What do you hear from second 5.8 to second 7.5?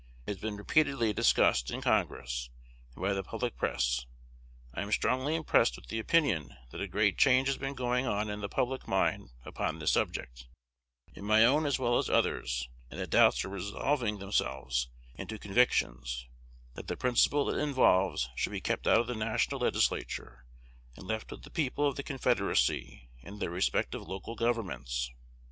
the opinion that a great change